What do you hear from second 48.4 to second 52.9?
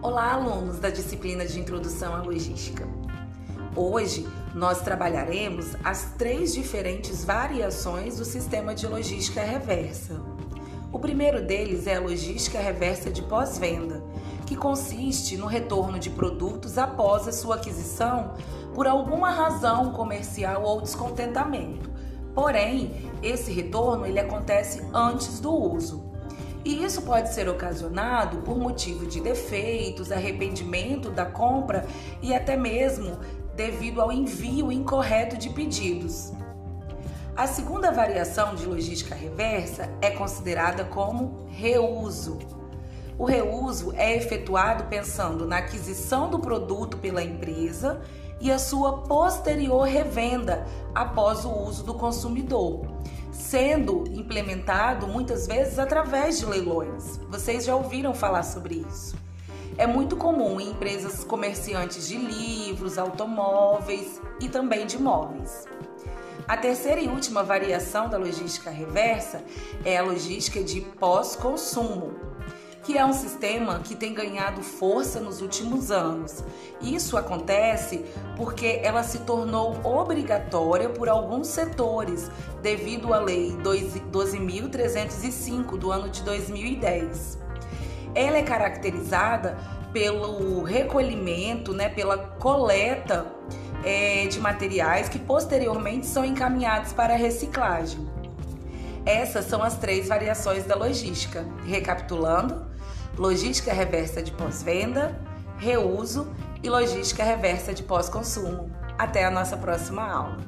e a sua posterior revenda após o uso do consumidor